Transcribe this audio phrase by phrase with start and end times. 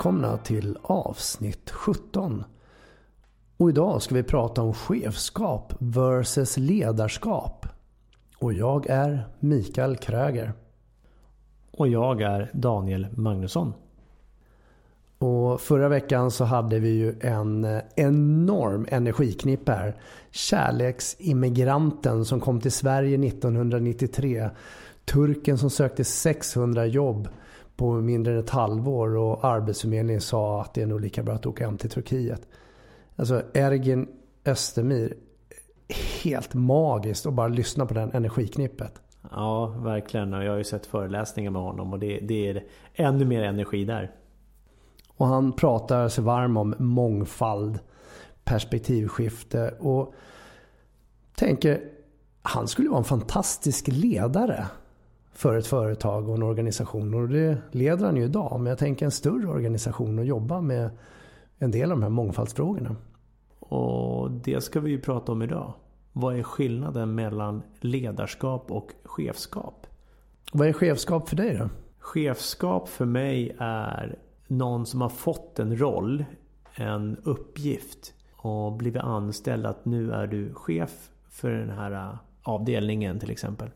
[0.00, 2.44] Välkomna till avsnitt 17.
[3.56, 7.66] Och idag ska vi prata om chefskap versus ledarskap.
[8.38, 10.52] Och jag är Mikael Kröger.
[11.70, 13.72] Och jag är Daniel Magnusson.
[15.18, 19.96] Och förra veckan så hade vi ju en enorm energiknipp här.
[20.30, 24.50] Kärleksimmigranten som kom till Sverige 1993.
[25.04, 27.28] Turken som sökte 600 jobb
[27.80, 31.46] på mindre än ett halvår och Arbetsförmedlingen sa att det är nog lika bra att
[31.46, 32.48] åka hem till Turkiet.
[33.16, 34.08] Alltså Ergin
[34.44, 35.14] Östermir,
[36.22, 38.92] helt magiskt att bara lyssna på den energiknippet.
[39.30, 40.34] Ja, verkligen.
[40.34, 42.64] Och jag har ju sett föreläsningar med honom och det, det är
[42.94, 44.10] ännu mer energi där.
[45.16, 47.78] Och han pratar sig varm om mångfald,
[48.44, 50.14] perspektivskifte och
[51.34, 51.80] tänker
[52.42, 54.66] han skulle vara en fantastisk ledare
[55.40, 57.14] för ett företag och en organisation.
[57.14, 58.60] Och det leder han ju idag.
[58.60, 60.90] Men jag tänker en större organisation och jobba med
[61.58, 62.96] en del av de här mångfaldsfrågorna.
[63.58, 65.72] Och det ska vi ju prata om idag.
[66.12, 69.86] Vad är skillnaden mellan ledarskap och chefskap?
[70.52, 71.68] Vad är chefskap för dig då?
[71.98, 76.24] Chefskap för mig är någon som har fått en roll,
[76.74, 83.30] en uppgift och blivit anställd att nu är du chef för den här avdelningen till
[83.30, 83.70] exempel.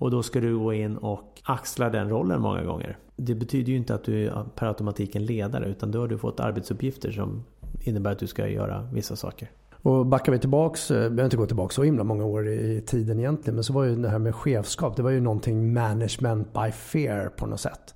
[0.00, 2.98] Och då ska du gå in och axla den rollen många gånger.
[3.16, 6.18] Det betyder ju inte att du är per automatik en ledare utan då har du
[6.18, 7.44] fått arbetsuppgifter som
[7.80, 9.50] innebär att du ska göra vissa saker.
[9.82, 13.18] Och backar vi tillbaks, vi behöver inte gå tillbaka så himla många år i tiden
[13.18, 13.54] egentligen.
[13.54, 17.28] Men så var ju det här med chefskap, det var ju någonting management by fear
[17.28, 17.94] på något sätt.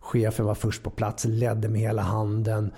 [0.00, 2.70] Chefen var först på plats, ledde med hela handen.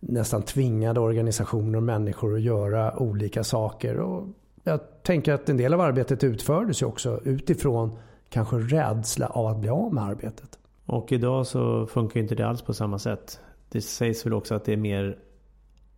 [0.00, 3.96] Nästan tvingade organisationer och människor att göra olika saker.
[3.96, 4.26] Och
[4.64, 9.60] jag tänker att en del av arbetet utfördes ju också utifrån kanske rädsla av att
[9.60, 10.58] bli av med arbetet.
[10.86, 13.40] Och idag så funkar inte det alls på samma sätt.
[13.68, 15.18] Det sägs väl också att det är mer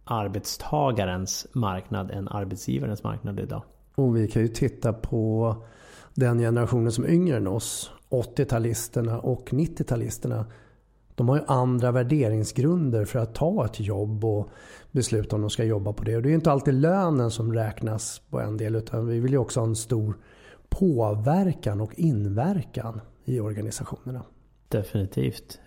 [0.05, 3.63] arbetstagarens marknad än arbetsgivarens marknad idag.
[3.95, 5.57] Och vi kan ju titta på
[6.15, 7.91] den generationen som är yngre än oss.
[8.11, 10.45] 80-talisterna och 90-talisterna.
[11.15, 14.49] De har ju andra värderingsgrunder för att ta ett jobb och
[14.91, 16.17] besluta om de ska jobba på det.
[16.17, 19.39] Och det är inte alltid lönen som räknas på en del utan vi vill ju
[19.39, 20.15] också ha en stor
[20.71, 24.23] påverkan och inverkan i organisationerna.
[24.69, 25.61] Definitivt.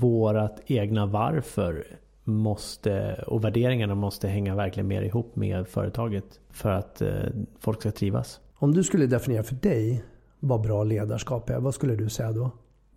[0.00, 1.86] Vårat egna varför
[2.24, 7.10] måste, och värderingarna måste hänga verkligen mer ihop med företaget för att eh,
[7.58, 8.40] folk ska trivas.
[8.54, 10.04] Om du skulle definiera för dig
[10.40, 12.50] vad bra ledarskap är, vad skulle du säga då?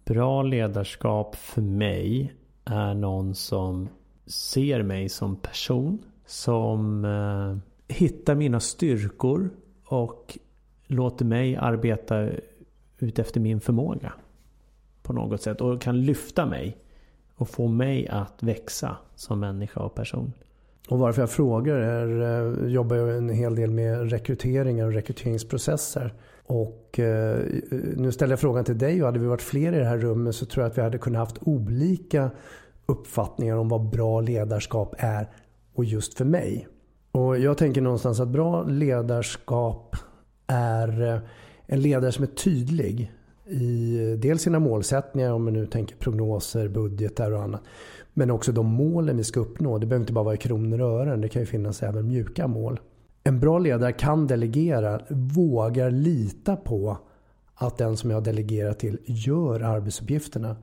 [0.05, 2.33] Bra ledarskap för mig
[2.65, 3.89] är någon som
[4.25, 5.99] ser mig som person.
[6.25, 7.57] Som eh,
[7.95, 9.49] hittar mina styrkor
[9.85, 10.37] och
[10.91, 12.29] låter mig arbeta
[12.99, 14.13] utefter min förmåga.
[15.03, 15.61] På något sätt.
[15.61, 16.77] Och kan lyfta mig.
[17.35, 20.33] Och få mig att växa som människa och person.
[20.89, 26.13] Och varför jag frågar är, jag jobbar jag en hel del med rekryteringar och rekryteringsprocesser.
[26.45, 27.39] Och eh,
[27.95, 30.35] nu ställer jag frågan till dig och hade vi varit fler i det här rummet
[30.35, 32.31] så tror jag att vi hade kunnat haft olika
[32.85, 35.29] uppfattningar om vad bra ledarskap är
[35.73, 36.67] och just för mig.
[37.11, 39.95] Och jag tänker någonstans att bra ledarskap
[40.51, 41.19] är eh,
[41.65, 43.11] en ledare som är tydlig
[43.45, 47.61] i eh, dels sina målsättningar, om man nu tänker prognoser, budgetar och annat.
[48.13, 49.77] Men också de målen vi ska uppnå.
[49.77, 52.47] Det behöver inte bara vara i kronor och ören, det kan ju finnas även mjuka
[52.47, 52.79] mål.
[53.23, 56.97] En bra ledare kan delegera, vågar lita på
[57.55, 60.55] att den som jag delegerar till gör arbetsuppgifterna.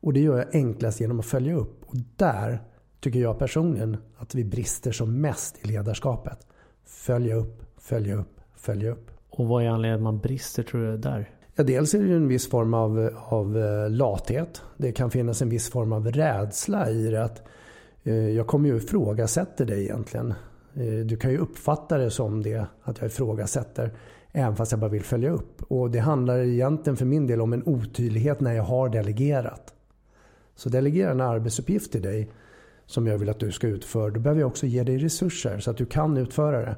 [0.00, 1.84] Och det gör jag enklast genom att följa upp.
[1.86, 2.62] Och där
[3.00, 6.46] tycker jag personligen, att vi brister som mest i ledarskapet.
[6.84, 9.10] Följa upp, följa upp, följa upp.
[9.36, 11.30] Och vad är anledningen att man brister tror du där?
[11.54, 14.62] Ja, dels är det en viss form av, av eh, lathet.
[14.76, 17.24] Det kan finnas en viss form av rädsla i det.
[17.24, 17.42] Att,
[18.04, 20.34] eh, jag kommer ju ifrågasätta dig egentligen.
[20.74, 23.90] Eh, du kan ju uppfatta det som det, att jag ifrågasätter.
[24.32, 25.62] Även fast jag bara vill följa upp.
[25.68, 29.74] Och det handlar egentligen för min del om en otydlighet när jag har delegerat.
[30.54, 32.30] Så delegera en arbetsuppgift till dig
[32.86, 34.10] som jag vill att du ska utföra.
[34.10, 36.76] Då behöver jag också ge dig resurser så att du kan utföra det.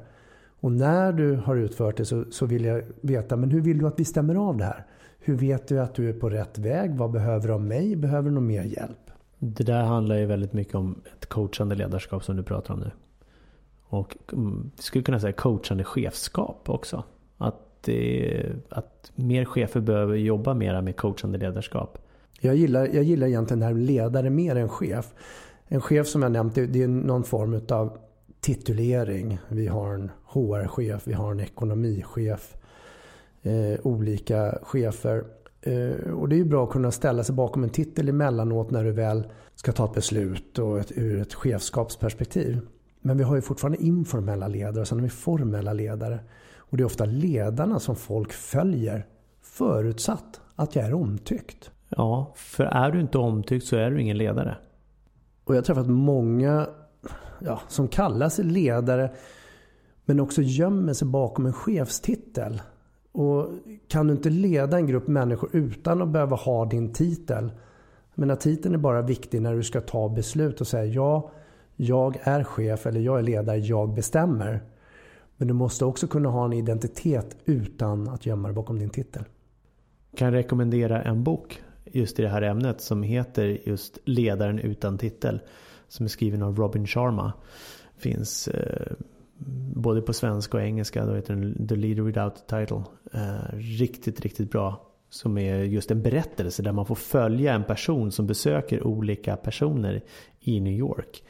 [0.59, 3.87] Och när du har utfört det så, så vill jag veta, men hur vill du
[3.87, 4.85] att vi stämmer av det här?
[5.19, 6.95] Hur vet du att du är på rätt väg?
[6.95, 7.95] Vad behöver du av mig?
[7.95, 9.11] Behöver du någon mer hjälp?
[9.39, 12.91] Det där handlar ju väldigt mycket om ett coachande ledarskap som du pratar om nu.
[13.83, 17.03] Och mm, vi skulle kunna säga coachande chefskap också.
[17.37, 21.97] Att, det, att mer chefer behöver jobba mer med coachande ledarskap.
[22.39, 25.13] Jag gillar, jag gillar egentligen det här ledare mer än chef.
[25.67, 27.97] En chef som jag nämnt, det är någon form av
[28.41, 29.39] titulering.
[29.47, 32.55] Vi har en HR-chef, vi har en ekonomichef.
[33.41, 35.23] Eh, olika chefer.
[35.61, 38.83] Eh, och det är ju bra att kunna ställa sig bakom en titel emellanåt när
[38.83, 42.59] du väl ska ta ett beslut och ett, ur ett chefskapsperspektiv.
[43.01, 46.19] Men vi har ju fortfarande informella ledare och sen har vi formella ledare.
[46.57, 49.05] Och det är ofta ledarna som folk följer
[49.41, 51.71] förutsatt att jag är omtyckt.
[51.89, 54.57] Ja, för är du inte omtyckt så är du ingen ledare.
[55.43, 56.67] Och jag har träffat många
[57.39, 59.11] ja, som kallar sig ledare
[60.05, 62.61] men också gömmer sig bakom en chefstitel.
[63.11, 63.47] Och
[63.87, 67.51] kan du inte leda en grupp människor utan att behöva ha din titel?
[68.15, 71.31] Men titeln är bara viktig när du ska ta beslut och säga ja,
[71.75, 74.63] jag är chef eller jag är ledare, jag bestämmer.
[75.37, 79.23] Men du måste också kunna ha en identitet utan att gömma dig bakom din titel.
[80.15, 85.41] Kan rekommendera en bok just i det här ämnet som heter just Ledaren utan titel.
[85.89, 87.33] Som är skriven av Robin Sharma.
[87.97, 88.93] Finns eh,
[89.75, 91.05] både på svenska och engelska.
[91.05, 92.83] Då heter den The Leader Without a Title.
[93.13, 94.85] Eh, riktigt, riktigt bra.
[95.09, 100.01] Som är just en berättelse där man får följa en person som besöker olika personer
[100.39, 101.23] i New York.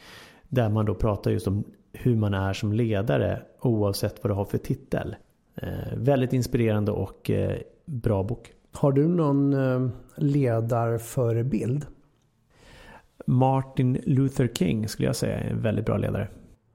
[0.49, 1.63] Där man då pratar just om
[1.93, 5.15] hur man är som ledare oavsett vad du har för titel.
[5.55, 8.51] Eh, väldigt inspirerande och eh, bra bok.
[8.71, 11.85] Har du någon eh, ledarförebild?
[13.29, 16.27] Martin Luther King skulle jag säga är en väldigt bra ledare.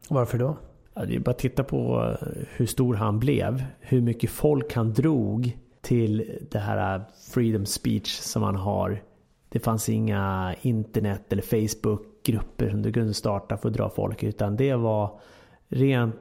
[0.08, 0.56] Varför då?
[0.94, 2.12] Ja, det är bara att titta på
[2.56, 3.64] hur stor han blev.
[3.80, 7.02] Hur mycket folk han drog till det här
[7.34, 9.02] freedom speech som han har.
[9.48, 14.22] Det fanns inga internet eller Facebook-grupper som du kunde starta för att dra folk.
[14.22, 15.20] Utan det var
[15.68, 16.14] rent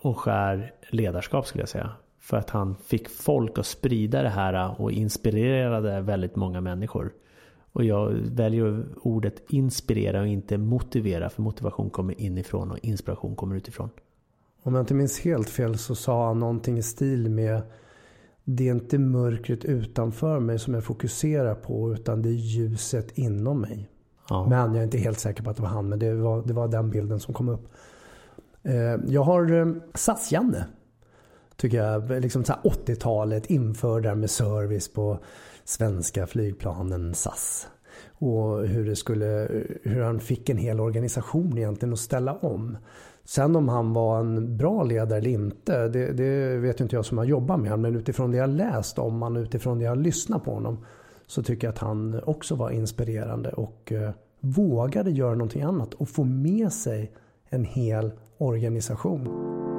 [0.00, 1.90] och skär ledarskap skulle jag säga.
[2.20, 7.12] För att han fick folk att sprida det här och inspirerade väldigt många människor.
[7.72, 11.30] Och jag väljer ordet inspirera och inte motivera.
[11.30, 13.90] För motivation kommer inifrån och inspiration kommer utifrån.
[14.62, 17.62] Om jag inte minns helt fel så sa han någonting i stil med
[18.44, 23.60] Det är inte mörkret utanför mig som jag fokuserar på utan det är ljuset inom
[23.60, 23.88] mig.
[24.28, 24.46] Ja.
[24.48, 25.88] Men jag är inte helt säker på att det var han.
[25.88, 27.68] Men det var, det var den bilden som kom upp.
[28.62, 28.74] Eh,
[29.06, 30.64] jag har eh, SAS-Janne
[31.60, 32.10] tycker jag.
[32.10, 35.18] Liksom 80-talet införde med service på
[35.64, 37.68] svenska flygplanen SAS.
[38.12, 39.48] Och hur, det skulle,
[39.82, 42.76] hur han fick en hel organisation egentligen att ställa om.
[43.24, 47.18] Sen om han var en bra ledare eller inte, det, det vet inte jag som
[47.18, 47.82] har jobbat med honom.
[47.82, 50.84] Men utifrån det jag läst om honom, utifrån det jag lyssnat på honom,
[51.26, 56.08] så tycker jag att han också var inspirerande och eh, vågade göra någonting annat och
[56.08, 57.12] få med sig
[57.48, 59.69] en hel organisation.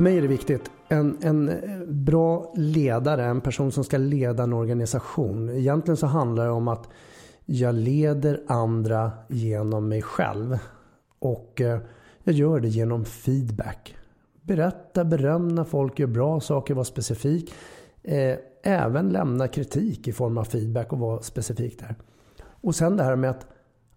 [0.00, 0.70] För mig är det viktigt.
[0.88, 5.50] En, en eh, bra ledare, en person som ska leda en organisation.
[5.50, 6.88] Egentligen så handlar det om att
[7.46, 10.58] jag leder andra genom mig själv.
[11.18, 11.80] Och eh,
[12.24, 13.96] jag gör det genom feedback.
[14.42, 17.54] Berätta, beröm när folk gör bra saker, var specifik.
[18.02, 21.94] Eh, även lämna kritik i form av feedback och vara specifik där.
[22.44, 23.46] Och sen det här med att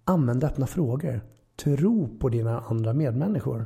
[0.05, 1.22] använda öppna frågor.
[1.63, 3.65] Tro på dina andra medmänniskor.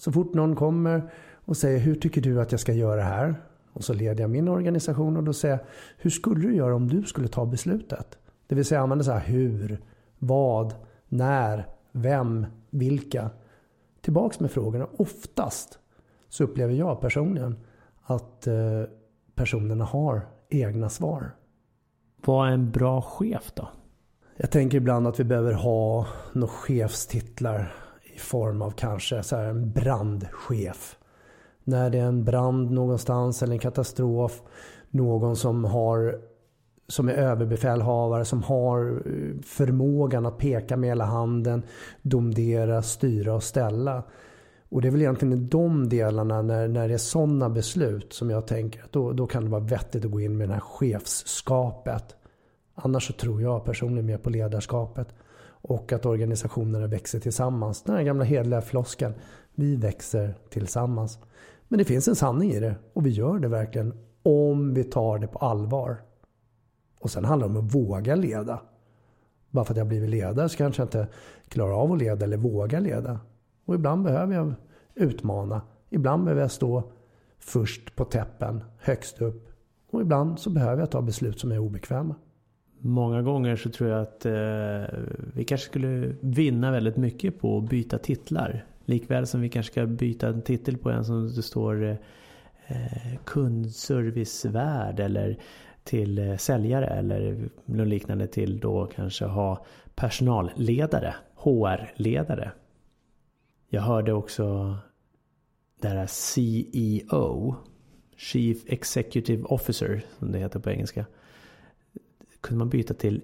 [0.00, 1.10] Så fort någon kommer
[1.50, 3.42] och säger hur tycker du att jag ska göra här?
[3.72, 5.64] Och så leder jag min organisation och då säger jag
[5.98, 8.18] hur skulle du göra om du skulle ta beslutet?
[8.46, 9.80] Det vill säga använda så här hur,
[10.18, 10.74] vad,
[11.08, 13.30] när, vem, vilka.
[14.00, 14.86] Tillbaks med frågorna.
[14.96, 15.78] Oftast
[16.28, 17.56] så upplever jag personligen
[18.02, 18.82] att eh,
[19.34, 21.30] personerna har egna svar.
[22.24, 23.68] Vad är en bra chef då?
[24.36, 27.74] Jag tänker ibland att vi behöver ha några chefstitlar
[28.14, 30.96] i form av kanske så en brandchef.
[31.64, 34.42] När det är en brand någonstans eller en katastrof.
[34.90, 36.20] Någon som har
[36.88, 41.62] som är överbefälhavare, som har eh, förmågan att peka med hela handen,
[42.02, 44.02] domdera, styra och ställa.
[44.68, 48.30] Och det är väl egentligen i de delarna när, när det är sådana beslut som
[48.30, 50.60] jag tänker att då, då kan det vara vettigt att gå in med det här
[50.60, 52.16] chefskapet.
[52.74, 55.08] Annars så tror jag personligen mer på ledarskapet
[55.62, 57.82] och att organisationerna växer tillsammans.
[57.82, 59.14] Den här gamla hedliga floskeln.
[59.54, 61.18] Vi växer tillsammans.
[61.68, 65.18] Men det finns en sanning i det och vi gör det verkligen om vi tar
[65.18, 65.96] det på allvar.
[67.00, 68.60] Och sen handlar det om att våga leda.
[69.50, 71.06] Bara för att jag blivit ledare så kanske jag inte
[71.48, 73.20] klarar av att leda eller våga leda.
[73.64, 74.54] Och ibland behöver jag
[74.94, 75.62] utmana.
[75.90, 76.82] Ibland behöver jag stå
[77.38, 79.48] först på täppen, högst upp.
[79.90, 82.14] Och ibland så behöver jag ta beslut som är obekväma.
[82.82, 84.98] Många gånger så tror jag att eh,
[85.34, 88.64] vi kanske skulle vinna väldigt mycket på att byta titlar.
[88.84, 91.96] Likväl som vi kanske ska byta en titel på en som det står eh,
[92.66, 95.38] eh kundservicevärd eller
[95.84, 102.50] till eh, säljare eller något liknande till då kanske ha personalledare, HR-ledare.
[103.68, 104.76] Jag hörde också
[105.80, 107.56] det här CEO,
[108.16, 111.06] Chief Executive Officer som det heter på engelska
[112.40, 113.22] kunde man byta till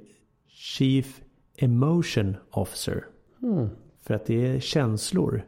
[0.48, 1.20] Chief
[1.56, 3.04] Emotion Officer.
[3.42, 3.68] Mm.
[4.00, 5.42] För att det är känslor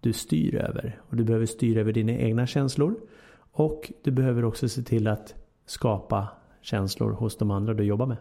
[0.00, 1.00] du styr över.
[1.08, 2.94] Och du behöver styra över dina egna känslor.
[3.52, 5.34] Och du behöver också se till att
[5.66, 6.28] skapa
[6.62, 8.16] känslor hos de andra du jobbar med.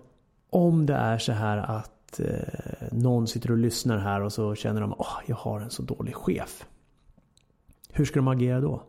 [0.49, 4.81] Om det är så här att eh, någon sitter och lyssnar här och så känner
[4.81, 6.65] de att oh, jag har en så dålig chef.
[7.89, 8.83] Hur ska de agera då?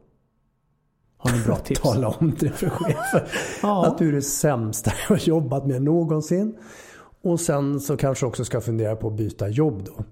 [1.26, 1.80] Har ni bra tips?
[1.80, 3.20] Tala om det för chefen.
[3.62, 3.86] ja.
[3.86, 6.56] Att du är det sämsta jag har jobbat med någonsin.
[7.22, 10.04] Och sen så kanske också ska fundera på att byta jobb då.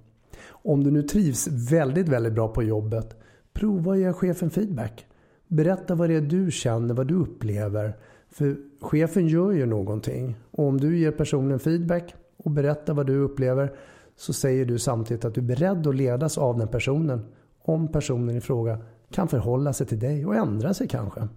[0.49, 3.17] Om du nu trivs väldigt, väldigt bra på jobbet,
[3.53, 5.07] prova att ge chefen feedback.
[5.49, 7.97] Berätta vad det är du känner, vad du upplever.
[8.31, 10.37] För chefen gör ju någonting.
[10.51, 13.73] Och om du ger personen feedback och berättar vad du upplever
[14.17, 17.25] så säger du samtidigt att du är beredd att ledas av den personen.
[17.63, 18.79] Om personen i fråga
[19.15, 21.29] kan förhålla sig till dig och ändra sig kanske.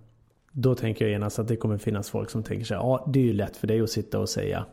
[0.51, 3.23] Då tänker jag genast att det kommer finnas folk som tänker sig ja det är
[3.23, 4.65] ju lätt för dig att sitta och säga.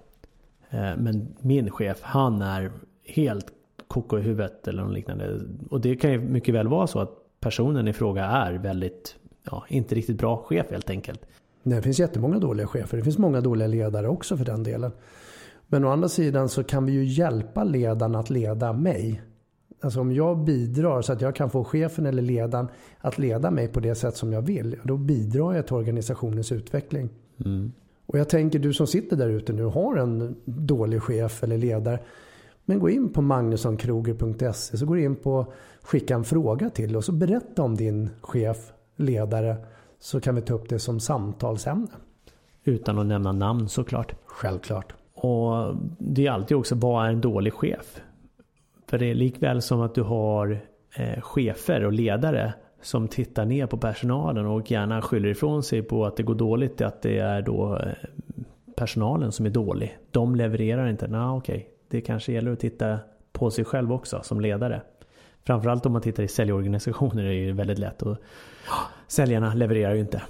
[0.71, 2.73] Eh, men min chef han är
[3.05, 3.47] helt
[3.89, 5.41] koko i huvudet eller något liknande.
[5.71, 9.17] Och det kan ju mycket väl vara så att personen i fråga är väldigt,
[9.51, 11.21] ja, inte riktigt bra chef helt enkelt.
[11.63, 12.97] Det finns jättemånga dåliga chefer.
[12.97, 14.93] Det finns många dåliga ledare också för den delen.
[15.67, 19.23] Men å andra sidan så kan vi ju hjälpa ledaren att leda mig.
[19.81, 23.69] Alltså om jag bidrar så att jag kan få chefen eller ledaren att leda mig
[23.69, 24.77] på det sätt som jag vill.
[24.83, 27.09] Då bidrar jag till organisationens utveckling.
[27.45, 27.73] Mm.
[28.07, 31.99] Och jag tänker du som sitter där ute nu har en dålig chef eller ledare.
[32.65, 35.53] Men gå in på magnussonkroger.se så går in på
[35.83, 39.57] skicka en fråga till och så berätta om din chef, ledare.
[39.99, 41.89] Så kan vi ta upp det som samtalsämne.
[42.65, 44.15] Utan att nämna namn såklart.
[44.27, 44.95] Självklart.
[45.15, 48.01] Och det är alltid också, vad är en dålig chef?
[48.87, 50.61] För det är likväl som att du har
[50.97, 56.07] eh, chefer och ledare som tittar ner på personalen och gärna skyller ifrån sig på
[56.07, 56.81] att det går dåligt.
[56.81, 57.93] Att det är då eh,
[58.77, 59.99] personalen som är dålig.
[60.11, 61.07] De levererar inte.
[61.07, 61.57] Nej, okej.
[61.57, 61.69] Okay.
[61.89, 62.99] Det kanske gäller att titta
[63.33, 64.83] på sig själv också som ledare.
[65.45, 68.03] Framförallt om man tittar i säljorganisationer är det väldigt lätt.
[68.03, 68.17] Och
[69.09, 70.23] säljarna levererar ju inte.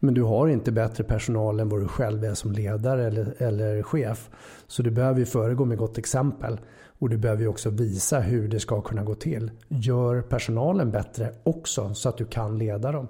[0.00, 3.82] Men du har inte bättre personal än vad du själv är som ledare eller, eller
[3.82, 4.30] chef.
[4.66, 6.60] Så du behöver ju föregå med gott exempel.
[6.98, 9.50] Och du behöver ju också visa hur det ska kunna gå till.
[9.68, 13.08] Gör personalen bättre också så att du kan leda dem.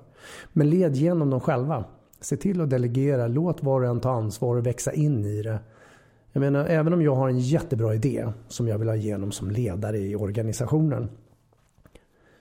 [0.52, 1.85] Men led genom dem själva.
[2.21, 3.26] Se till att delegera.
[3.26, 5.59] Låt var och en ta ansvar och växa in i det.
[6.33, 9.50] Jag menar, även om jag har en jättebra idé som jag vill ha igenom som
[9.50, 11.09] ledare i organisationen.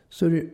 [0.09, 0.49] Så är det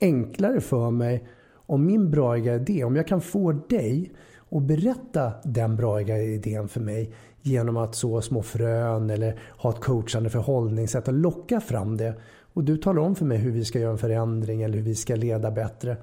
[0.00, 1.28] enklare för mig
[1.66, 4.12] om min bra idé, om jag kan få dig
[4.50, 9.80] att berätta den bra idén för mig genom att så små frön eller ha ett
[9.80, 12.14] coachande förhållningssätt och locka fram det.
[12.54, 14.94] Och du talar om för mig hur vi ska göra en förändring eller hur vi
[14.94, 15.96] ska leda bättre.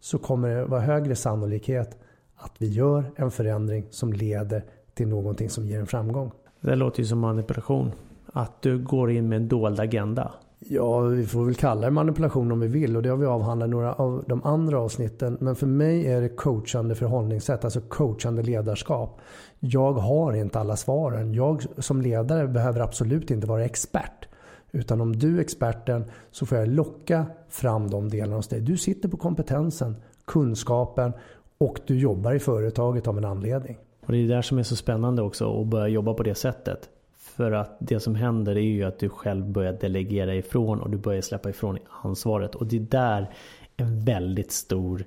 [0.00, 1.98] Så kommer det vara högre sannolikhet
[2.36, 6.30] att vi gör en förändring som leder till någonting som ger en framgång.
[6.60, 7.92] Det låter ju som manipulation.
[8.32, 10.32] Att du går in med en dold agenda.
[10.58, 13.66] Ja, vi får väl kalla det manipulation om vi vill och det har vi avhandlat
[13.66, 15.36] i några av de andra avsnitten.
[15.40, 19.20] Men för mig är det coachande förhållningssätt, alltså coachande ledarskap.
[19.60, 21.34] Jag har inte alla svaren.
[21.34, 24.28] Jag som ledare behöver absolut inte vara expert.
[24.72, 28.60] Utan om du är experten så får jag locka fram de delarna hos dig.
[28.60, 31.12] Du sitter på kompetensen, kunskapen
[31.58, 33.78] och du jobbar i företaget av en anledning.
[34.06, 36.34] Och det är det där som är så spännande också att börja jobba på det
[36.34, 36.88] sättet.
[37.26, 40.96] För att det som händer är ju att du själv börjar delegera ifrån och du
[40.96, 42.54] börjar släppa ifrån ansvaret.
[42.54, 43.30] Och det är där
[43.76, 45.04] en väldigt stor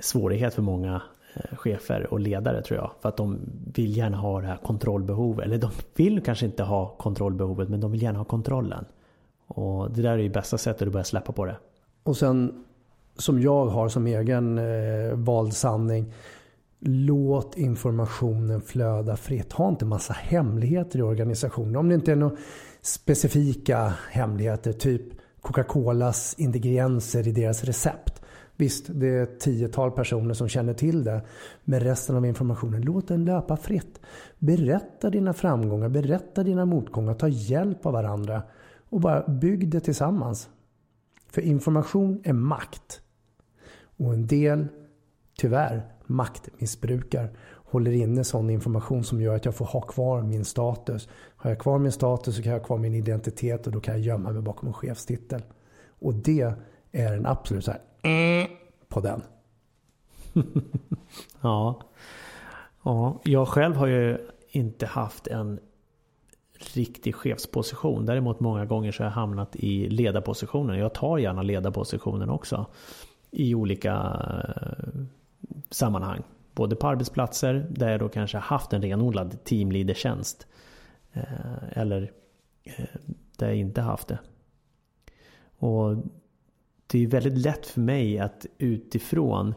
[0.00, 1.02] svårighet för många
[1.34, 2.90] eh, chefer och ledare tror jag.
[3.00, 3.40] För att de
[3.74, 5.44] vill gärna ha det här kontrollbehovet.
[5.44, 8.84] Eller de vill kanske inte ha kontrollbehovet men de vill gärna ha kontrollen.
[9.46, 11.56] Och det där är ju bästa sättet att börja släppa på det.
[12.02, 12.64] Och sen
[13.16, 16.12] som jag har som egen eh, vald sanning.
[16.84, 19.52] Låt informationen flöda fritt.
[19.52, 21.76] Ha inte massa hemligheter i organisationen.
[21.76, 22.36] Om det inte är några
[22.80, 24.72] specifika hemligheter.
[24.72, 25.02] Typ
[25.40, 28.22] Coca-Colas ingredienser i deras recept.
[28.56, 31.22] Visst, det är ett tiotal personer som känner till det.
[31.64, 34.00] Men resten av informationen, låt den löpa fritt.
[34.38, 38.42] Berätta dina framgångar, berätta dina motgångar, ta hjälp av varandra.
[38.90, 40.48] Och bara bygg det tillsammans.
[41.30, 43.00] För information är makt.
[43.96, 44.66] Och en del,
[45.38, 47.30] tyvärr, maktmissbrukar
[47.72, 51.08] håller inne sån information som gör att jag får ha kvar min status.
[51.36, 53.94] Har jag kvar min status så kan jag ha kvar min identitet och då kan
[53.94, 55.42] jag gömma mig bakom en chefstitel.
[56.00, 56.54] Och det
[56.92, 57.80] är en absolut så här
[58.42, 58.48] eh,
[58.88, 59.22] på den.
[61.40, 61.80] ja.
[62.82, 64.18] ja, jag själv har ju
[64.50, 65.60] inte haft en
[66.74, 68.06] riktig chefsposition.
[68.06, 70.78] Däremot många gånger så har jag hamnat i ledarpositionen.
[70.78, 72.66] Jag tar gärna ledarpositionen också.
[73.30, 75.02] I olika eh,
[75.70, 76.22] sammanhang.
[76.54, 80.46] Både på arbetsplatser där jag då kanske haft en renodlad teamleadertjänst.
[81.12, 81.22] Eh,
[81.78, 82.12] eller
[82.64, 82.84] eh,
[83.36, 84.18] där jag inte haft det.
[85.58, 85.96] Och
[86.86, 89.54] det är väldigt lätt för mig att utifrån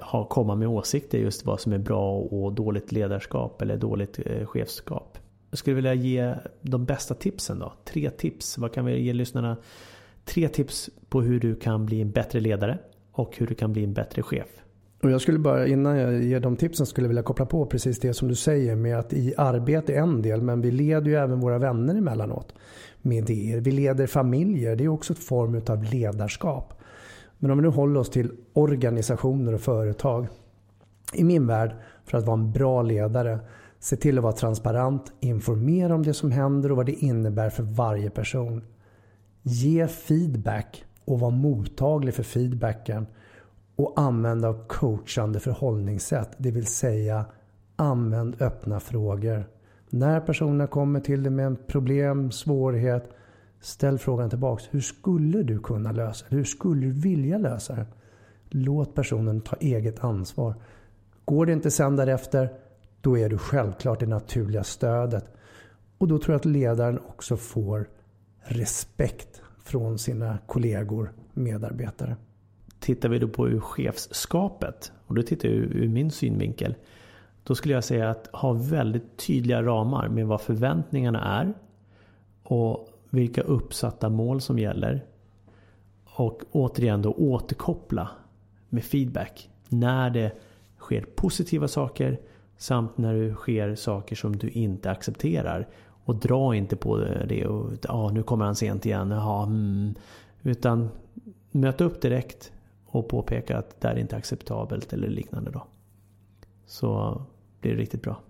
[0.00, 4.46] ha, komma med åsikter just vad som är bra och dåligt ledarskap eller dåligt eh,
[4.46, 5.18] chefskap.
[5.50, 7.72] Jag skulle vilja ge de bästa tipsen då.
[7.84, 8.58] Tre tips.
[8.58, 9.56] Vad kan vi ge lyssnarna?
[10.24, 12.78] Tre tips på hur du kan bli en bättre ledare
[13.12, 14.48] och hur du kan bli en bättre chef.
[15.02, 18.14] Och jag skulle bara innan jag ger de tipsen skulle vilja koppla på precis det
[18.14, 21.40] som du säger med att i arbete är en del men vi leder ju även
[21.40, 22.54] våra vänner emellanåt
[23.02, 23.60] med idéer.
[23.60, 26.74] Vi leder familjer, det är också ett form av ledarskap.
[27.38, 30.26] Men om vi nu håller oss till organisationer och företag.
[31.14, 33.38] I min värld, för att vara en bra ledare,
[33.78, 37.62] se till att vara transparent, informera om det som händer och vad det innebär för
[37.62, 38.64] varje person.
[39.42, 43.06] Ge feedback och var mottaglig för feedbacken
[43.76, 46.30] och använda coachande förhållningssätt.
[46.38, 47.24] Det vill säga
[47.76, 49.48] använd öppna frågor.
[49.90, 53.10] När personerna kommer till dig med en problem, svårighet,
[53.60, 54.68] ställ frågan tillbaks.
[54.70, 56.36] Hur skulle du kunna lösa det?
[56.36, 57.86] Hur skulle du vilja lösa det?
[58.50, 60.54] Låt personen ta eget ansvar.
[61.24, 62.52] Går det inte sen därefter,
[63.00, 65.24] då är du självklart det naturliga stödet.
[65.98, 67.88] Och då tror jag att ledaren också får
[68.42, 72.16] respekt från sina kollegor, medarbetare.
[72.82, 76.74] Tittar vi då på ur chefskapet, och då tittar jag ur min synvinkel.
[77.44, 81.54] Då skulle jag säga att ha väldigt tydliga ramar med vad förväntningarna är.
[82.42, 85.04] Och vilka uppsatta mål som gäller.
[86.04, 88.08] Och återigen då återkoppla
[88.68, 89.50] med feedback.
[89.68, 90.32] När det
[90.78, 92.20] sker positiva saker
[92.56, 95.68] samt när det sker saker som du inte accepterar.
[96.04, 96.96] Och dra inte på
[97.28, 99.10] det och ja, nu kommer han sent igen.
[99.10, 99.94] Jaha, mm.
[100.42, 100.88] Utan
[101.50, 102.52] möt upp direkt
[102.92, 105.66] och påpeka att det här är inte acceptabelt eller liknande då.
[106.66, 107.22] Så
[107.60, 108.20] blir det riktigt bra.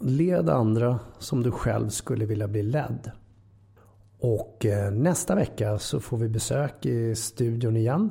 [0.00, 3.10] Led andra som du själv skulle vilja bli ledd.
[4.18, 8.10] Och eh, nästa vecka så får vi besök i studion igen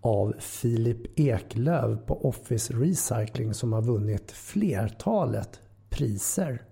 [0.00, 6.62] av Filip Eklöv på Office Recycling som har vunnit flertalet priser.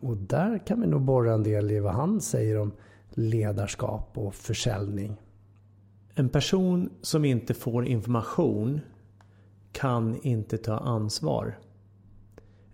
[0.00, 2.72] Och där kan vi nog borra en del i vad han säger om
[3.10, 5.20] ledarskap och försäljning.
[6.14, 8.80] En person som inte får information
[9.72, 11.58] kan inte ta ansvar.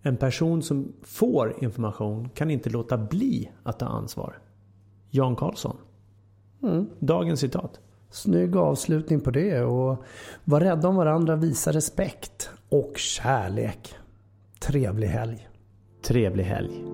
[0.03, 4.38] En person som får information kan inte låta bli att ta ansvar.
[5.11, 5.76] Jan Karlsson.
[6.62, 6.87] Mm.
[6.98, 7.81] Dagens citat.
[8.11, 10.05] Snygg avslutning på det och
[10.44, 13.94] var rädda om varandra, visa respekt och kärlek.
[14.61, 15.48] Trevlig helg.
[16.03, 16.85] Trevlig helg.